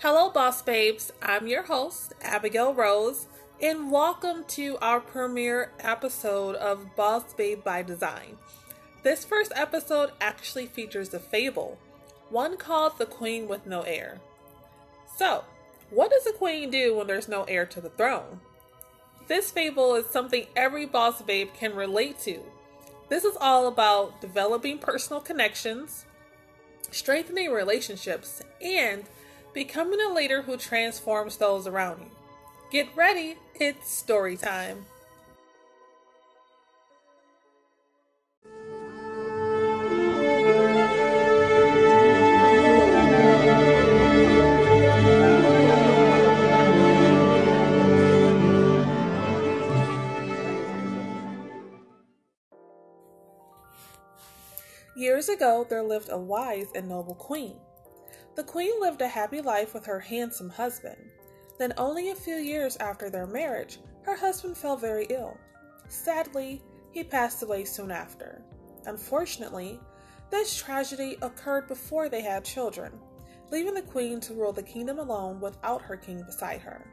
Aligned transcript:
Hello, 0.00 0.30
Boss 0.30 0.62
Babes. 0.62 1.12
I'm 1.20 1.48
your 1.48 1.64
host, 1.64 2.14
Abigail 2.22 2.72
Rose, 2.72 3.26
and 3.60 3.90
welcome 3.90 4.44
to 4.50 4.78
our 4.80 5.00
premiere 5.00 5.72
episode 5.80 6.54
of 6.54 6.94
Boss 6.94 7.32
Babe 7.32 7.64
by 7.64 7.82
Design. 7.82 8.36
This 9.02 9.24
first 9.24 9.50
episode 9.56 10.12
actually 10.20 10.66
features 10.66 11.12
a 11.12 11.18
fable, 11.18 11.78
one 12.30 12.56
called 12.56 12.96
The 12.98 13.06
Queen 13.06 13.48
with 13.48 13.66
No 13.66 13.82
Heir. 13.82 14.20
So, 15.16 15.42
what 15.90 16.12
does 16.12 16.28
a 16.28 16.32
queen 16.32 16.70
do 16.70 16.94
when 16.94 17.08
there's 17.08 17.26
no 17.26 17.42
heir 17.42 17.66
to 17.66 17.80
the 17.80 17.90
throne? 17.90 18.38
This 19.26 19.50
fable 19.50 19.96
is 19.96 20.06
something 20.06 20.46
every 20.54 20.86
boss 20.86 21.22
babe 21.22 21.48
can 21.58 21.74
relate 21.74 22.20
to. 22.20 22.38
This 23.08 23.24
is 23.24 23.36
all 23.40 23.66
about 23.66 24.20
developing 24.20 24.78
personal 24.78 25.20
connections, 25.20 26.06
strengthening 26.92 27.50
relationships, 27.50 28.42
and 28.62 29.02
becoming 29.52 30.00
a 30.00 30.12
leader 30.12 30.42
who 30.42 30.56
transforms 30.56 31.36
those 31.36 31.66
around 31.66 32.00
you. 32.00 32.10
Get 32.70 32.88
ready, 32.94 33.36
it's 33.54 33.90
story 33.90 34.36
time. 34.36 34.84
Years 54.96 55.28
ago, 55.28 55.64
there 55.68 55.82
lived 55.84 56.08
a 56.10 56.18
wise 56.18 56.66
and 56.74 56.88
noble 56.88 57.14
queen. 57.14 57.54
The 58.38 58.44
queen 58.44 58.80
lived 58.80 59.02
a 59.02 59.08
happy 59.08 59.40
life 59.40 59.74
with 59.74 59.84
her 59.86 59.98
handsome 59.98 60.48
husband. 60.48 61.10
Then, 61.58 61.74
only 61.76 62.10
a 62.10 62.14
few 62.14 62.36
years 62.36 62.76
after 62.76 63.10
their 63.10 63.26
marriage, 63.26 63.80
her 64.02 64.14
husband 64.14 64.56
fell 64.56 64.76
very 64.76 65.06
ill. 65.10 65.36
Sadly, 65.88 66.62
he 66.92 67.02
passed 67.02 67.42
away 67.42 67.64
soon 67.64 67.90
after. 67.90 68.40
Unfortunately, 68.86 69.80
this 70.30 70.56
tragedy 70.56 71.18
occurred 71.20 71.66
before 71.66 72.08
they 72.08 72.20
had 72.20 72.44
children, 72.44 72.92
leaving 73.50 73.74
the 73.74 73.82
queen 73.82 74.20
to 74.20 74.34
rule 74.34 74.52
the 74.52 74.62
kingdom 74.62 75.00
alone 75.00 75.40
without 75.40 75.82
her 75.82 75.96
king 75.96 76.22
beside 76.22 76.60
her. 76.60 76.86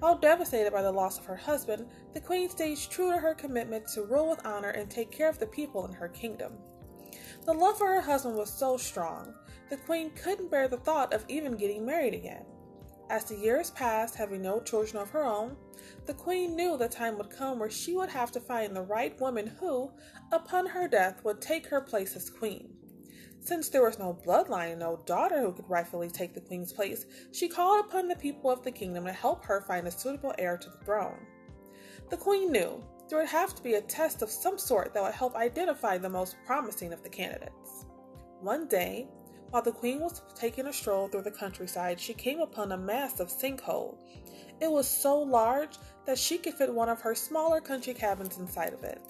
While 0.00 0.18
devastated 0.18 0.74
by 0.74 0.82
the 0.82 0.92
loss 0.92 1.18
of 1.18 1.24
her 1.24 1.36
husband, 1.36 1.88
the 2.12 2.20
queen 2.20 2.50
stayed 2.50 2.76
true 2.76 3.10
to 3.10 3.16
her 3.16 3.32
commitment 3.32 3.88
to 3.94 4.02
rule 4.02 4.28
with 4.28 4.44
honor 4.44 4.72
and 4.72 4.90
take 4.90 5.10
care 5.10 5.30
of 5.30 5.38
the 5.38 5.46
people 5.46 5.86
in 5.86 5.94
her 5.94 6.08
kingdom. 6.08 6.52
The 7.46 7.54
love 7.54 7.78
for 7.78 7.86
her 7.86 8.02
husband 8.02 8.36
was 8.36 8.52
so 8.52 8.76
strong, 8.76 9.34
the 9.70 9.76
queen 9.76 10.10
couldn't 10.10 10.50
bear 10.50 10.68
the 10.68 10.76
thought 10.76 11.12
of 11.12 11.24
even 11.28 11.56
getting 11.56 11.84
married 11.84 12.14
again. 12.14 12.44
As 13.10 13.24
the 13.24 13.36
years 13.36 13.70
passed, 13.70 14.14
having 14.14 14.42
no 14.42 14.60
children 14.60 15.00
of 15.00 15.10
her 15.10 15.24
own, 15.24 15.56
the 16.06 16.14
queen 16.14 16.54
knew 16.54 16.76
the 16.76 16.88
time 16.88 17.16
would 17.16 17.30
come 17.30 17.58
where 17.58 17.70
she 17.70 17.94
would 17.94 18.10
have 18.10 18.30
to 18.32 18.40
find 18.40 18.74
the 18.76 18.82
right 18.82 19.18
woman 19.20 19.46
who, 19.46 19.90
upon 20.32 20.66
her 20.66 20.88
death, 20.88 21.24
would 21.24 21.40
take 21.40 21.66
her 21.66 21.80
place 21.80 22.16
as 22.16 22.28
queen. 22.28 22.74
Since 23.40 23.70
there 23.70 23.84
was 23.84 23.98
no 23.98 24.18
bloodline 24.26 24.72
and 24.72 24.80
no 24.80 25.02
daughter 25.06 25.40
who 25.40 25.52
could 25.52 25.70
rightfully 25.70 26.10
take 26.10 26.34
the 26.34 26.40
queen's 26.40 26.72
place, 26.72 27.06
she 27.32 27.48
called 27.48 27.86
upon 27.86 28.08
the 28.08 28.16
people 28.16 28.50
of 28.50 28.62
the 28.62 28.70
kingdom 28.70 29.06
to 29.06 29.12
help 29.12 29.44
her 29.44 29.62
find 29.62 29.86
a 29.86 29.90
suitable 29.90 30.34
heir 30.38 30.58
to 30.58 30.68
the 30.68 30.84
throne. 30.84 31.18
The 32.10 32.16
queen 32.16 32.52
knew 32.52 32.84
there 33.08 33.18
would 33.18 33.28
have 33.28 33.54
to 33.54 33.62
be 33.62 33.74
a 33.74 33.80
test 33.80 34.20
of 34.20 34.30
some 34.30 34.58
sort 34.58 34.92
that 34.92 35.02
would 35.02 35.14
help 35.14 35.34
identify 35.34 35.96
the 35.96 36.10
most 36.10 36.36
promising 36.44 36.92
of 36.92 37.02
the 37.02 37.08
candidates. 37.08 37.86
One 38.40 38.68
day, 38.68 39.08
while 39.50 39.62
the 39.62 39.72
queen 39.72 40.00
was 40.00 40.22
taking 40.34 40.66
a 40.66 40.72
stroll 40.72 41.08
through 41.08 41.22
the 41.22 41.30
countryside, 41.30 41.98
she 41.98 42.14
came 42.14 42.40
upon 42.40 42.72
a 42.72 42.76
massive 42.76 43.28
sinkhole. 43.28 43.96
It 44.60 44.70
was 44.70 44.88
so 44.88 45.18
large 45.18 45.76
that 46.06 46.18
she 46.18 46.38
could 46.38 46.54
fit 46.54 46.72
one 46.72 46.88
of 46.88 47.00
her 47.00 47.14
smaller 47.14 47.60
country 47.60 47.94
cabins 47.94 48.38
inside 48.38 48.72
of 48.74 48.84
it. 48.84 49.00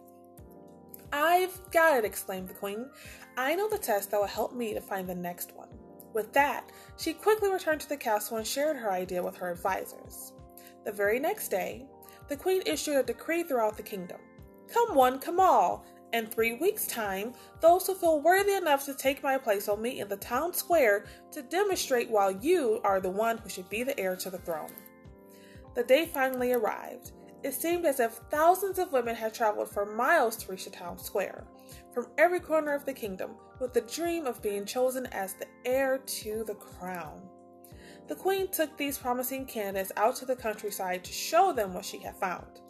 I've 1.13 1.59
got 1.71 1.97
it, 1.97 2.05
exclaimed 2.05 2.49
the 2.49 2.55
queen. 2.55 2.91
I 3.37 3.55
know 3.55 3.69
the 3.69 3.79
test 3.79 4.11
that 4.11 4.21
will 4.21 4.27
help 4.27 4.55
me 4.55 4.75
to 4.75 4.81
find 4.81 5.09
the 5.09 5.15
next 5.15 5.55
one. 5.55 5.69
With 6.13 6.33
that, 6.35 6.71
she 6.97 7.13
quickly 7.13 7.51
returned 7.51 7.81
to 7.83 7.89
the 7.89 7.97
castle 7.97 8.37
and 8.37 8.47
shared 8.47 8.77
her 8.77 8.93
idea 8.93 9.23
with 9.23 9.37
her 9.37 9.51
advisors. 9.51 10.33
The 10.85 10.93
very 10.93 11.19
next 11.19 11.49
day, 11.49 11.87
the 12.29 12.37
queen 12.37 12.63
issued 12.67 12.97
a 12.97 13.03
decree 13.03 13.43
throughout 13.43 13.77
the 13.77 13.83
kingdom 13.83 14.19
Come 14.73 14.95
one, 14.95 15.19
come 15.19 15.41
all. 15.41 15.87
In 16.13 16.27
three 16.27 16.57
weeks' 16.57 16.87
time, 16.87 17.35
those 17.61 17.87
who 17.87 17.95
feel 17.95 18.21
worthy 18.21 18.55
enough 18.55 18.87
to 18.87 18.95
take 18.95 19.23
my 19.23 19.37
place 19.37 19.69
will 19.69 19.77
meet 19.77 19.99
in 19.99 20.09
the 20.09 20.17
town 20.17 20.55
square 20.55 21.05
to 21.33 21.43
demonstrate 21.43 22.09
why 22.09 22.31
you 22.41 22.81
are 22.83 22.99
the 22.99 23.11
one 23.11 23.37
who 23.37 23.51
should 23.51 23.69
be 23.69 23.83
the 23.83 23.99
heir 24.01 24.17
to 24.17 24.31
the 24.31 24.39
throne. 24.39 24.73
The 25.75 25.85
day 25.85 26.07
finally 26.07 26.53
arrived. 26.53 27.13
It 27.43 27.53
seemed 27.53 27.85
as 27.85 28.01
if 28.01 28.21
thousands 28.31 28.79
of 28.79 28.93
women 28.93 29.15
had 29.15 29.35
traveled 29.35 29.71
for 29.71 29.85
miles 29.85 30.37
to 30.39 30.51
reach 30.51 30.65
the 30.65 30.71
town 30.71 30.99
square, 30.99 31.47
from 31.93 32.09
every 32.17 32.41
corner 32.41 32.73
of 32.73 32.87
the 32.87 32.95
kingdom, 32.95 33.33
with 33.61 33.75
the 33.75 33.83
dream 33.83 34.27
of 34.27 34.43
being 34.43 34.65
chosen 34.65 35.07
as 35.13 35.35
the 35.35 35.47
heir 35.65 35.99
to 35.99 36.43
the 36.47 36.55
crown. 36.55 37.21
The 38.09 38.17
queen 38.17 38.51
took 38.51 38.77
these 38.77 38.97
promising 38.97 39.45
candidates 39.45 39.93
out 39.97 40.17
to 40.17 40.25
the 40.25 40.35
countryside 40.35 41.05
to 41.05 41.13
show 41.13 41.53
them 41.53 41.75
what 41.75 41.85
she 41.85 41.99
had 41.99 42.17
found. 42.17 42.61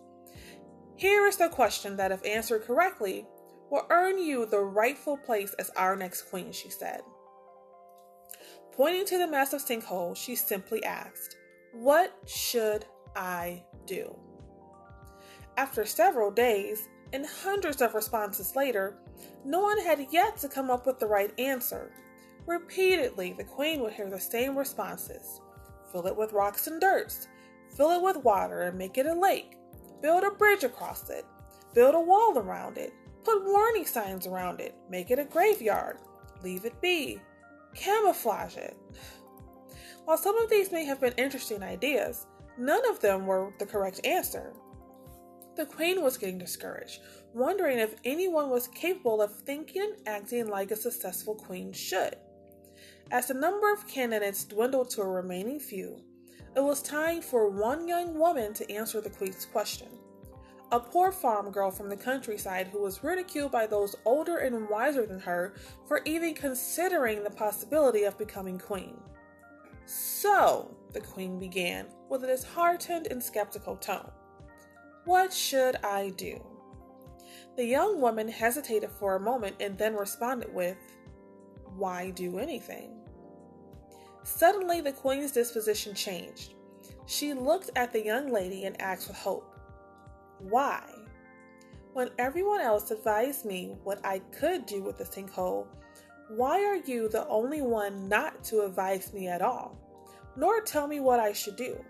Here 0.98 1.28
is 1.28 1.36
the 1.36 1.48
question 1.48 1.96
that, 1.96 2.10
if 2.10 2.26
answered 2.26 2.64
correctly, 2.64 3.24
will 3.70 3.86
earn 3.88 4.18
you 4.18 4.46
the 4.46 4.58
rightful 4.58 5.16
place 5.16 5.54
as 5.56 5.70
our 5.76 5.94
next 5.94 6.22
queen, 6.22 6.50
she 6.50 6.70
said. 6.70 7.02
Pointing 8.72 9.04
to 9.06 9.18
the 9.18 9.28
massive 9.28 9.64
sinkhole, 9.64 10.16
she 10.16 10.34
simply 10.34 10.82
asked, 10.82 11.36
What 11.72 12.12
should 12.26 12.84
I 13.14 13.62
do? 13.86 14.18
After 15.56 15.84
several 15.84 16.32
days 16.32 16.88
and 17.12 17.24
hundreds 17.24 17.80
of 17.80 17.94
responses 17.94 18.56
later, 18.56 18.98
no 19.44 19.60
one 19.60 19.78
had 19.78 20.08
yet 20.10 20.36
to 20.38 20.48
come 20.48 20.68
up 20.68 20.84
with 20.84 20.98
the 20.98 21.06
right 21.06 21.32
answer. 21.38 21.92
Repeatedly, 22.44 23.34
the 23.38 23.44
queen 23.44 23.82
would 23.82 23.92
hear 23.92 24.10
the 24.10 24.18
same 24.18 24.58
responses 24.58 25.40
fill 25.92 26.08
it 26.08 26.16
with 26.16 26.32
rocks 26.32 26.66
and 26.66 26.80
dirt, 26.80 27.28
fill 27.76 27.92
it 27.92 28.02
with 28.02 28.24
water 28.24 28.62
and 28.62 28.76
make 28.76 28.98
it 28.98 29.06
a 29.06 29.14
lake, 29.14 29.57
build 30.00 30.24
a 30.24 30.30
bridge 30.30 30.64
across 30.64 31.10
it, 31.10 31.24
build 31.74 31.94
a 31.94 32.00
wall 32.00 32.38
around 32.38 32.78
it, 32.78 32.92
put 33.24 33.44
warning 33.44 33.86
signs 33.86 34.26
around 34.26 34.60
it, 34.60 34.74
make 34.90 35.10
it 35.10 35.18
a 35.18 35.24
graveyard, 35.24 35.98
leave 36.42 36.64
it 36.64 36.80
be, 36.80 37.20
camouflage 37.74 38.56
it. 38.56 38.76
While 40.04 40.16
some 40.16 40.38
of 40.38 40.48
these 40.48 40.72
may 40.72 40.84
have 40.84 41.00
been 41.00 41.12
interesting 41.18 41.62
ideas, 41.62 42.26
none 42.56 42.88
of 42.88 43.00
them 43.00 43.26
were 43.26 43.52
the 43.58 43.66
correct 43.66 44.00
answer. 44.04 44.54
The 45.56 45.66
queen 45.66 46.02
was 46.02 46.16
getting 46.16 46.38
discouraged, 46.38 47.00
wondering 47.34 47.78
if 47.78 47.96
anyone 48.04 48.48
was 48.48 48.68
capable 48.68 49.20
of 49.20 49.34
thinking 49.40 49.82
and 49.82 50.08
acting 50.08 50.48
like 50.48 50.70
a 50.70 50.76
successful 50.76 51.34
queen 51.34 51.72
should. 51.72 52.16
As 53.10 53.26
the 53.26 53.34
number 53.34 53.72
of 53.72 53.88
candidates 53.88 54.44
dwindled 54.44 54.90
to 54.90 55.02
a 55.02 55.08
remaining 55.08 55.58
few, 55.58 56.02
it 56.58 56.64
was 56.64 56.82
time 56.82 57.22
for 57.22 57.48
one 57.48 57.86
young 57.86 58.18
woman 58.18 58.52
to 58.52 58.68
answer 58.68 59.00
the 59.00 59.08
queen's 59.08 59.44
question. 59.44 59.86
A 60.72 60.80
poor 60.80 61.12
farm 61.12 61.52
girl 61.52 61.70
from 61.70 61.88
the 61.88 61.96
countryside 61.96 62.66
who 62.66 62.82
was 62.82 63.04
ridiculed 63.04 63.52
by 63.52 63.64
those 63.64 63.94
older 64.04 64.38
and 64.38 64.68
wiser 64.68 65.06
than 65.06 65.20
her 65.20 65.54
for 65.86 66.00
even 66.04 66.34
considering 66.34 67.22
the 67.22 67.30
possibility 67.30 68.02
of 68.02 68.18
becoming 68.18 68.58
queen. 68.58 68.96
So, 69.86 70.74
the 70.92 71.00
queen 71.00 71.38
began 71.38 71.86
with 72.08 72.24
a 72.24 72.26
disheartened 72.26 73.06
and 73.06 73.22
skeptical 73.22 73.76
tone. 73.76 74.10
What 75.04 75.32
should 75.32 75.76
I 75.84 76.12
do? 76.16 76.44
The 77.54 77.66
young 77.66 78.00
woman 78.00 78.26
hesitated 78.26 78.90
for 78.90 79.14
a 79.14 79.20
moment 79.20 79.54
and 79.60 79.78
then 79.78 79.94
responded 79.94 80.52
with, 80.52 80.76
Why 81.76 82.10
do 82.10 82.40
anything? 82.40 82.98
Suddenly, 84.24 84.82
the 84.82 84.92
queen's 84.92 85.32
disposition 85.32 85.94
changed. 85.94 86.54
She 87.08 87.32
looked 87.32 87.70
at 87.74 87.90
the 87.90 88.04
young 88.04 88.30
lady 88.30 88.66
and 88.66 88.78
asked 88.82 89.08
with 89.08 89.16
hope, 89.16 89.56
Why? 90.40 90.82
When 91.94 92.10
everyone 92.18 92.60
else 92.60 92.90
advised 92.90 93.46
me 93.46 93.78
what 93.82 94.04
I 94.04 94.18
could 94.30 94.66
do 94.66 94.82
with 94.82 94.98
the 94.98 95.04
sinkhole, 95.04 95.66
why 96.28 96.62
are 96.62 96.76
you 96.76 97.08
the 97.08 97.26
only 97.28 97.62
one 97.62 98.10
not 98.10 98.44
to 98.44 98.60
advise 98.60 99.14
me 99.14 99.26
at 99.26 99.40
all, 99.40 99.80
nor 100.36 100.60
tell 100.60 100.86
me 100.86 101.00
what 101.00 101.18
I 101.18 101.32
should 101.32 101.56
do? 101.56 101.82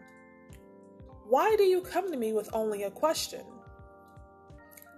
Why 1.28 1.56
do 1.56 1.64
you 1.64 1.80
come 1.80 2.12
to 2.12 2.16
me 2.16 2.32
with 2.32 2.48
only 2.52 2.84
a 2.84 2.90
question? 2.90 3.44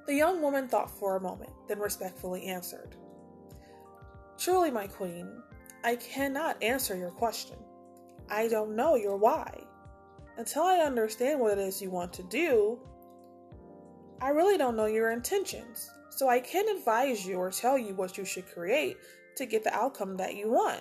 The 0.07 0.15
young 0.15 0.43
woman 0.43 0.69
thought 0.69 0.91
for 0.91 1.17
a 1.17 1.21
moment, 1.21 1.53
then 1.67 1.79
respectfully 1.79 2.45
answered, 2.45 2.95
Truly, 4.37 4.71
my 4.71 4.87
queen, 4.87 5.43
I 5.83 5.97
cannot 5.97 6.63
answer 6.63 6.95
your 6.95 7.11
question. 7.11 7.57
I 8.29 8.49
don't 8.49 8.77
know 8.77 8.97
your 8.97 9.17
why. 9.17 9.65
Until 10.41 10.63
I 10.63 10.79
understand 10.79 11.39
what 11.39 11.59
it 11.59 11.59
is 11.59 11.83
you 11.83 11.91
want 11.91 12.15
to 12.15 12.23
do, 12.23 12.79
I 14.23 14.31
really 14.31 14.57
don't 14.57 14.75
know 14.75 14.87
your 14.87 15.11
intentions. 15.11 15.91
So 16.09 16.31
I 16.31 16.41
can't 16.41 16.79
advise 16.79 17.27
you 17.27 17.37
or 17.37 17.51
tell 17.51 17.77
you 17.77 17.95
what 17.95 18.17
you 18.17 18.25
should 18.25 18.51
create 18.51 18.97
to 19.37 19.45
get 19.45 19.65
the 19.65 19.75
outcome 19.75 20.17
that 20.17 20.37
you 20.37 20.51
want. 20.51 20.81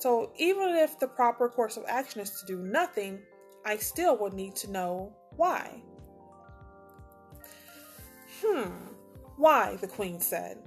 So 0.00 0.32
even 0.36 0.70
if 0.70 0.98
the 0.98 1.06
proper 1.06 1.48
course 1.48 1.76
of 1.76 1.84
action 1.86 2.22
is 2.22 2.40
to 2.40 2.46
do 2.46 2.58
nothing, 2.58 3.20
I 3.64 3.76
still 3.76 4.18
would 4.18 4.32
need 4.32 4.56
to 4.56 4.72
know 4.72 5.14
why. 5.36 5.80
Hmm, 8.44 8.72
why? 9.36 9.76
the 9.80 9.86
queen 9.86 10.18
said. 10.18 10.58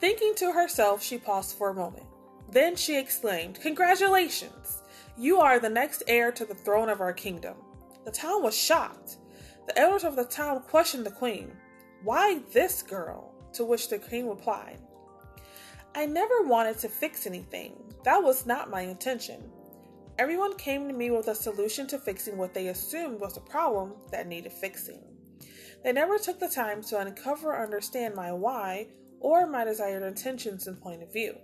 Thinking 0.00 0.32
to 0.36 0.52
herself, 0.52 1.02
she 1.02 1.18
paused 1.18 1.58
for 1.58 1.68
a 1.68 1.74
moment. 1.74 2.06
Then 2.50 2.76
she 2.76 2.96
exclaimed, 2.96 3.60
Congratulations! 3.60 4.80
You 5.16 5.38
are 5.38 5.60
the 5.60 5.68
next 5.68 6.02
heir 6.08 6.32
to 6.32 6.44
the 6.44 6.54
throne 6.54 6.88
of 6.88 7.00
our 7.00 7.12
kingdom. 7.12 7.54
The 8.04 8.10
town 8.10 8.42
was 8.42 8.56
shocked. 8.56 9.18
The 9.66 9.78
elders 9.78 10.02
of 10.02 10.16
the 10.16 10.24
town 10.24 10.62
questioned 10.62 11.06
the 11.06 11.10
queen, 11.10 11.52
Why 12.02 12.40
this 12.52 12.82
girl? 12.82 13.32
To 13.52 13.64
which 13.64 13.88
the 13.88 14.00
queen 14.00 14.26
replied, 14.26 14.80
I 15.94 16.06
never 16.06 16.42
wanted 16.42 16.78
to 16.78 16.88
fix 16.88 17.24
anything. 17.24 17.76
That 18.02 18.20
was 18.20 18.46
not 18.46 18.68
my 18.68 18.80
intention. 18.80 19.40
Everyone 20.18 20.56
came 20.56 20.88
to 20.88 20.94
me 20.94 21.12
with 21.12 21.28
a 21.28 21.34
solution 21.36 21.86
to 21.88 21.98
fixing 21.98 22.36
what 22.36 22.52
they 22.52 22.66
assumed 22.66 23.20
was 23.20 23.36
a 23.36 23.40
problem 23.40 23.94
that 24.10 24.26
needed 24.26 24.52
fixing. 24.52 25.00
They 25.84 25.92
never 25.92 26.18
took 26.18 26.40
the 26.40 26.48
time 26.48 26.82
to 26.82 26.98
uncover 26.98 27.50
or 27.50 27.62
understand 27.62 28.16
my 28.16 28.32
why 28.32 28.88
or 29.20 29.46
my 29.46 29.64
desired 29.64 30.02
intentions 30.02 30.66
and 30.66 30.80
point 30.80 31.04
of 31.04 31.12
view. 31.12 31.36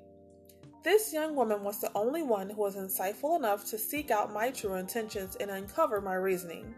This 0.83 1.13
young 1.13 1.37
woman 1.37 1.63
was 1.63 1.79
the 1.83 1.93
only 1.95 2.23
one 2.23 2.49
who 2.49 2.63
was 2.63 2.75
insightful 2.75 3.37
enough 3.39 3.67
to 3.67 3.77
seek 3.77 4.11
out 4.11 4.33
my 4.33 4.51
true 4.51 4.75
intentions 4.75 5.37
and 5.37 5.51
uncover 5.51 6.01
my 6.01 6.15
reasoning. 6.15 6.75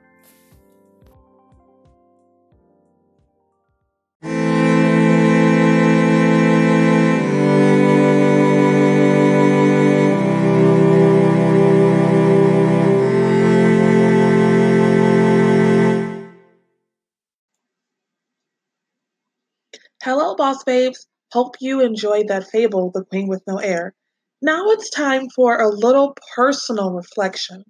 Hello, 20.03 20.35
boss 20.35 20.65
babes. 20.65 21.07
Hope 21.32 21.56
you 21.61 21.81
enjoyed 21.81 22.29
that 22.29 22.50
fable, 22.50 22.90
The 22.90 23.05
Queen 23.05 23.26
with 23.26 23.43
No 23.46 23.56
Heir. 23.56 23.94
Now 24.43 24.67
it's 24.67 24.90
time 24.90 25.31
for 25.34 25.56
a 25.56 25.69
little 25.70 26.14
personal 26.37 26.93
reflection. 26.93 27.64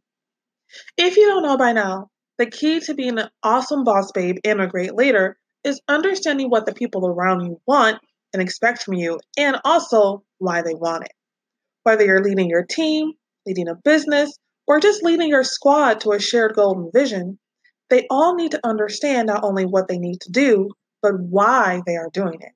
If 0.96 1.16
you 1.16 1.28
don't 1.28 1.44
know 1.44 1.56
by 1.56 1.72
now, 1.72 2.08
the 2.38 2.50
key 2.50 2.80
to 2.80 2.94
being 2.94 3.20
an 3.20 3.28
awesome 3.44 3.84
boss 3.84 4.10
babe 4.10 4.38
and 4.44 4.60
a 4.60 4.66
great 4.66 4.96
leader 4.96 5.36
is 5.62 5.80
understanding 5.86 6.50
what 6.50 6.66
the 6.66 6.74
people 6.74 7.06
around 7.06 7.46
you 7.46 7.60
want 7.64 8.00
and 8.32 8.42
expect 8.42 8.82
from 8.82 8.94
you, 8.94 9.20
and 9.38 9.60
also 9.64 10.24
why 10.38 10.62
they 10.62 10.74
want 10.74 11.04
it. 11.04 11.12
Whether 11.84 12.04
you're 12.04 12.24
leading 12.24 12.50
your 12.50 12.64
team, 12.64 13.12
leading 13.46 13.68
a 13.68 13.76
business, 13.76 14.36
or 14.66 14.80
just 14.80 15.04
leading 15.04 15.28
your 15.28 15.44
squad 15.44 16.00
to 16.00 16.10
a 16.10 16.18
shared 16.18 16.54
goal 16.54 16.80
and 16.80 16.92
vision, 16.92 17.38
they 17.90 18.08
all 18.10 18.34
need 18.34 18.50
to 18.52 18.66
understand 18.66 19.28
not 19.28 19.44
only 19.44 19.66
what 19.66 19.86
they 19.86 19.98
need 19.98 20.20
to 20.22 20.32
do, 20.32 20.70
but 21.00 21.12
why 21.20 21.80
they 21.86 21.94
are 21.94 22.10
doing 22.12 22.40
it. 22.40 22.50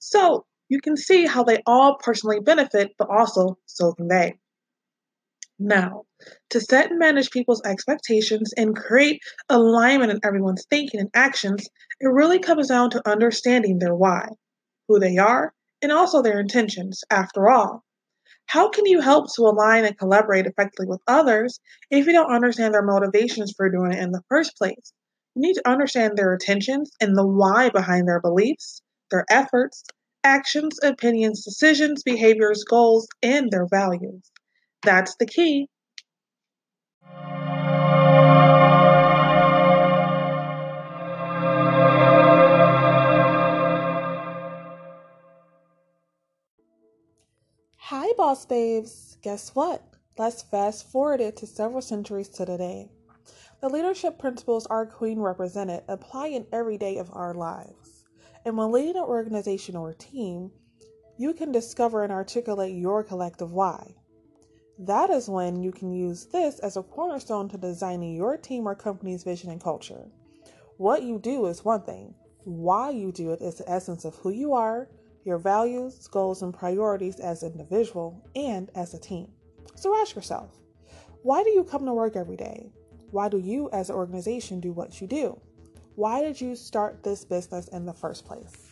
So 0.00 0.46
you 0.68 0.80
can 0.80 0.96
see 0.96 1.26
how 1.26 1.44
they 1.44 1.62
all 1.66 1.96
personally 1.96 2.40
benefit, 2.40 2.94
but 2.98 3.08
also 3.08 3.58
so 3.66 3.92
can 3.92 4.08
they. 4.08 4.38
Now, 5.58 6.04
to 6.50 6.60
set 6.60 6.90
and 6.90 6.98
manage 6.98 7.30
people's 7.30 7.62
expectations 7.66 8.52
and 8.56 8.74
create 8.74 9.20
alignment 9.50 10.10
in 10.10 10.20
everyone's 10.24 10.64
thinking 10.70 11.00
and 11.00 11.10
actions, 11.12 11.68
it 12.00 12.06
really 12.06 12.38
comes 12.38 12.68
down 12.68 12.90
to 12.90 13.08
understanding 13.08 13.78
their 13.78 13.94
why, 13.94 14.28
who 14.88 14.98
they 14.98 15.18
are, 15.18 15.52
and 15.82 15.92
also 15.92 16.22
their 16.22 16.40
intentions. 16.40 17.04
After 17.10 17.50
all, 17.50 17.84
how 18.46 18.70
can 18.70 18.86
you 18.86 19.00
help 19.00 19.32
to 19.34 19.42
align 19.42 19.84
and 19.84 19.98
collaborate 19.98 20.46
effectively 20.46 20.86
with 20.86 21.02
others 21.06 21.60
if 21.90 22.06
you 22.06 22.12
don't 22.12 22.34
understand 22.34 22.72
their 22.72 22.82
motivations 22.82 23.52
for 23.54 23.68
doing 23.68 23.92
it 23.92 23.98
in 23.98 24.12
the 24.12 24.24
first 24.30 24.56
place? 24.56 24.94
You 25.34 25.42
need 25.42 25.54
to 25.54 25.68
understand 25.68 26.16
their 26.16 26.32
intentions 26.32 26.90
and 27.00 27.16
the 27.16 27.26
why 27.26 27.68
behind 27.68 28.08
their 28.08 28.20
beliefs, 28.20 28.82
their 29.10 29.24
efforts, 29.30 29.82
actions, 30.24 30.78
opinions, 30.82 31.44
decisions, 31.44 32.02
behaviors, 32.02 32.64
goals, 32.64 33.08
and 33.22 33.50
their 33.50 33.66
values. 33.66 34.30
That's 34.82 35.14
the 35.16 35.26
key. 35.26 35.68
Hi, 47.92 48.12
boss 48.16 48.46
babes. 48.46 49.16
Guess 49.20 49.56
what? 49.56 49.82
Let's 50.16 50.42
fast 50.42 50.88
forward 50.88 51.20
it 51.20 51.36
to 51.38 51.46
several 51.46 51.82
centuries 51.82 52.28
to 52.28 52.46
today. 52.46 52.88
The 53.60 53.68
leadership 53.68 54.16
principles 54.16 54.66
our 54.66 54.86
queen 54.86 55.18
represented 55.18 55.82
apply 55.88 56.28
in 56.28 56.46
every 56.52 56.78
day 56.78 56.98
of 56.98 57.10
our 57.12 57.34
lives. 57.34 57.79
And 58.44 58.56
when 58.56 58.72
leading 58.72 58.96
an 58.96 59.02
organization 59.02 59.76
or 59.76 59.92
team, 59.92 60.50
you 61.18 61.34
can 61.34 61.52
discover 61.52 62.02
and 62.02 62.12
articulate 62.12 62.74
your 62.74 63.04
collective 63.04 63.52
why. 63.52 63.94
That 64.78 65.10
is 65.10 65.28
when 65.28 65.62
you 65.62 65.72
can 65.72 65.92
use 65.92 66.24
this 66.26 66.58
as 66.60 66.78
a 66.78 66.82
cornerstone 66.82 67.50
to 67.50 67.58
designing 67.58 68.14
your 68.14 68.38
team 68.38 68.66
or 68.66 68.74
company's 68.74 69.24
vision 69.24 69.50
and 69.50 69.62
culture. 69.62 70.08
What 70.78 71.02
you 71.02 71.18
do 71.18 71.44
is 71.46 71.62
one 71.62 71.82
thing, 71.82 72.14
why 72.44 72.88
you 72.88 73.12
do 73.12 73.32
it 73.32 73.42
is 73.42 73.56
the 73.56 73.70
essence 73.70 74.06
of 74.06 74.14
who 74.16 74.30
you 74.30 74.54
are, 74.54 74.88
your 75.24 75.36
values, 75.36 76.08
goals, 76.08 76.40
and 76.40 76.54
priorities 76.54 77.20
as 77.20 77.42
an 77.42 77.52
individual 77.52 78.26
and 78.34 78.70
as 78.74 78.94
a 78.94 78.98
team. 78.98 79.30
So 79.74 79.94
ask 79.94 80.16
yourself, 80.16 80.56
why 81.22 81.42
do 81.42 81.50
you 81.50 81.64
come 81.64 81.84
to 81.84 81.92
work 81.92 82.16
every 82.16 82.36
day? 82.36 82.72
Why 83.10 83.28
do 83.28 83.36
you, 83.36 83.68
as 83.74 83.90
an 83.90 83.96
organization, 83.96 84.60
do 84.60 84.72
what 84.72 85.02
you 85.02 85.06
do? 85.06 85.38
Why 86.00 86.22
did 86.22 86.40
you 86.40 86.56
start 86.56 87.02
this 87.02 87.26
business 87.26 87.68
in 87.68 87.84
the 87.84 87.92
first 87.92 88.24
place? 88.24 88.70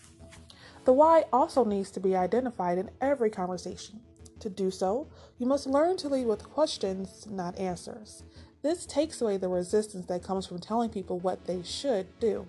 The 0.87 0.95
why 0.95 1.27
also 1.31 1.63
needs 1.63 1.91
to 1.91 2.01
be 2.01 2.17
identified 2.17 2.79
in 2.79 2.89
every 3.03 3.29
conversation. 3.29 4.01
To 4.41 4.49
do 4.49 4.71
so, 4.71 5.09
you 5.37 5.45
must 5.45 5.67
learn 5.67 5.99
to 5.99 6.09
lead 6.09 6.27
with 6.27 6.43
questions, 6.43 7.27
not 7.31 7.59
answers. 7.59 8.23
This 8.63 8.87
takes 8.87 9.21
away 9.21 9.37
the 9.37 9.51
resistance 9.51 10.07
that 10.07 10.23
comes 10.23 10.47
from 10.47 10.59
telling 10.59 10.89
people 10.89 11.19
what 11.19 11.45
they 11.45 11.63
should 11.63 12.07
do. 12.19 12.47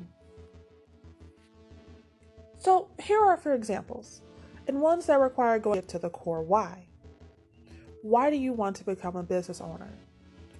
So, 2.57 2.87
here 3.01 3.19
are 3.19 3.33
a 3.33 3.37
few 3.37 3.51
examples, 3.51 4.21
and 4.65 4.79
ones 4.79 5.07
that 5.07 5.19
require 5.19 5.59
going 5.59 5.81
to 5.81 5.99
the 5.99 6.09
core 6.09 6.41
why. 6.41 6.85
Why 8.01 8.29
do 8.29 8.37
you 8.37 8.53
want 8.53 8.77
to 8.77 8.85
become 8.85 9.17
a 9.17 9.23
business 9.23 9.59
owner? 9.59 9.91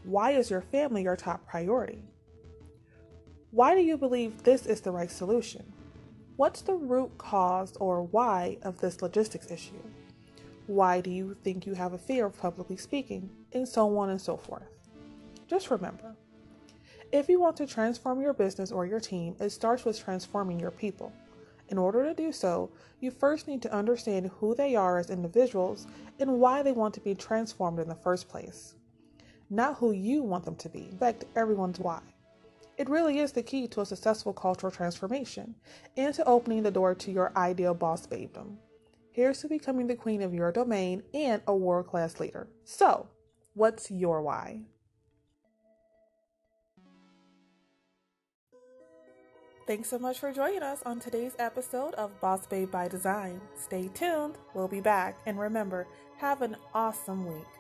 Why 0.03 0.31
is 0.31 0.51
your 0.51 0.59
family 0.59 1.03
your 1.03 1.15
top 1.15 1.47
priority? 1.47 2.01
Why 3.51 3.73
do 3.73 3.81
you 3.81 3.97
believe 3.97 4.43
this 4.43 4.67
is 4.67 4.81
the 4.81 4.91
right 4.91 5.09
solution? 5.09 5.73
What's 6.35 6.61
the 6.61 6.75
root 6.75 7.17
cause 7.17 7.75
or 7.77 8.03
why 8.03 8.57
of 8.61 8.79
this 8.79 9.01
logistics 9.01 9.49
issue? 9.49 9.81
Why 10.67 11.01
do 11.01 11.09
you 11.09 11.35
think 11.43 11.65
you 11.65 11.73
have 11.73 11.93
a 11.93 11.97
fear 11.97 12.27
of 12.27 12.37
publicly 12.37 12.77
speaking? 12.77 13.29
And 13.53 13.67
so 13.67 13.97
on 13.97 14.11
and 14.11 14.21
so 14.21 14.37
forth. 14.37 14.69
Just 15.47 15.71
remember 15.71 16.15
if 17.11 17.27
you 17.27 17.39
want 17.39 17.57
to 17.57 17.65
transform 17.65 18.21
your 18.21 18.33
business 18.33 18.71
or 18.71 18.85
your 18.85 18.99
team, 18.99 19.35
it 19.39 19.49
starts 19.49 19.83
with 19.83 19.99
transforming 19.99 20.59
your 20.59 20.69
people. 20.69 21.11
In 21.69 21.79
order 21.79 22.03
to 22.03 22.13
do 22.13 22.31
so, 22.31 22.69
you 22.99 23.09
first 23.09 23.47
need 23.47 23.63
to 23.63 23.73
understand 23.73 24.29
who 24.39 24.53
they 24.53 24.75
are 24.75 24.99
as 24.99 25.09
individuals 25.09 25.87
and 26.19 26.39
why 26.39 26.61
they 26.61 26.71
want 26.71 26.93
to 26.93 26.99
be 26.99 27.15
transformed 27.15 27.79
in 27.79 27.89
the 27.89 27.95
first 27.95 28.29
place 28.29 28.75
not 29.49 29.77
who 29.77 29.91
you 29.91 30.21
want 30.21 30.45
them 30.45 30.55
to 30.55 30.69
be. 30.69 30.89
In 30.91 30.97
fact, 30.97 31.25
everyone's 31.35 31.79
why. 31.79 32.01
It 32.79 32.89
really 32.89 33.19
is 33.19 33.33
the 33.33 33.43
key 33.43 33.67
to 33.67 33.81
a 33.81 33.86
successful 33.86 34.31
cultural 34.31 34.71
transformation 34.71 35.55
and 35.98 36.15
to 36.15 36.24
opening 36.24 36.63
the 36.63 36.71
door 36.71 36.95
to 36.95 37.12
your 37.12 37.33
ideal 37.36 37.74
boss 37.74 38.07
babedom. 38.07 38.55
Here's 39.12 39.41
to 39.41 39.50
becoming 39.50 39.88
the 39.88 39.98
queen 39.98 40.21
of 40.21 40.33
your 40.33 40.50
domain 40.53 41.03
and 41.13 41.41
a 41.45 41.53
world 41.53 41.88
class 41.88 42.21
leader. 42.21 42.48
So, 42.63 43.07
what's 43.53 43.91
your 43.91 44.21
why? 44.21 44.62
Thanks 49.67 49.89
so 49.89 50.00
much 50.00 50.17
for 50.17 50.31
joining 50.31 50.63
us 50.63 50.81
on 50.86 51.01
today's 51.01 51.33
episode 51.38 51.95
of 51.95 52.17
Boss 52.21 52.48
Babe 52.48 52.71
by 52.71 52.88
Design. 52.88 53.41
Stay 53.55 53.89
tuned, 53.93 54.38
we'll 54.53 54.69
be 54.69 54.79
back, 54.79 55.19
and 55.25 55.38
remember, 55.38 55.86
have 56.17 56.41
an 56.41 56.55
awesome 56.74 57.27
week. 57.27 57.58